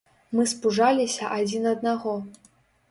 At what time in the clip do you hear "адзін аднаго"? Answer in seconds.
1.39-2.19